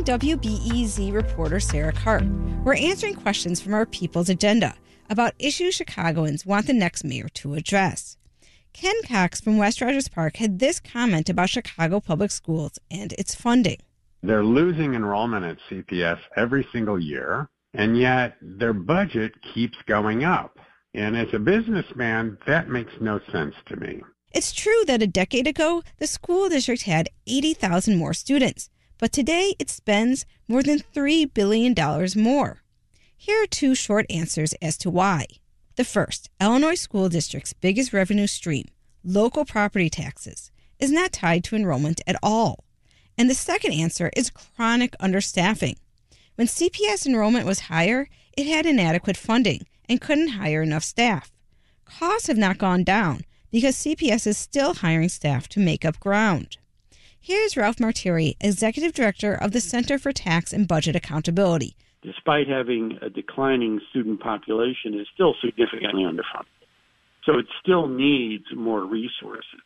[0.00, 2.24] I'm WBEZ reporter Sarah Karp.
[2.64, 4.74] We're answering questions from our People's Agenda
[5.10, 8.16] about issues Chicagoans want the next mayor to address.
[8.72, 13.34] Ken Cox from West Rogers Park had this comment about Chicago Public Schools and its
[13.34, 13.76] funding.
[14.22, 20.58] They're losing enrollment at CPS every single year, and yet their budget keeps going up.
[20.94, 24.00] And as a businessman, that makes no sense to me.
[24.32, 28.69] It's true that a decade ago, the school district had 80,000 more students,
[29.00, 31.74] but today it spends more than $3 billion
[32.16, 32.62] more.
[33.16, 35.24] Here are two short answers as to why.
[35.76, 38.66] The first, Illinois school district's biggest revenue stream,
[39.02, 42.64] local property taxes, is not tied to enrollment at all.
[43.16, 45.76] And the second answer is chronic understaffing.
[46.34, 51.32] When CPS enrollment was higher, it had inadequate funding and couldn't hire enough staff.
[51.86, 56.58] Costs have not gone down because CPS is still hiring staff to make up ground.
[57.22, 61.76] Here's Ralph Martire, Executive Director of the Center for Tax and Budget Accountability.
[62.00, 66.46] Despite having a declining student population, is still significantly underfunded.
[67.26, 69.60] So it still needs more resources.